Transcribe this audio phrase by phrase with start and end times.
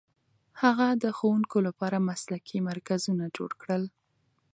[0.61, 3.83] هغه د ښوونکو لپاره مسلکي مرکزونه جوړ کړل.